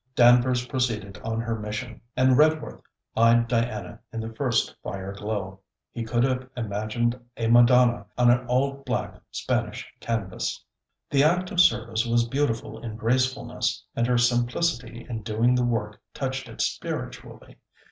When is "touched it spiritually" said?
16.15-17.57